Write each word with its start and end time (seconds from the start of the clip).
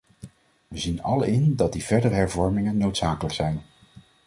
Wij 0.67 0.79
zien 0.79 1.03
allen 1.03 1.27
in 1.27 1.55
dat 1.55 1.73
die 1.73 1.83
verdere 1.83 2.15
hervormingen 2.15 2.77
noodzakelijk 2.77 3.33
zijn. 3.35 3.61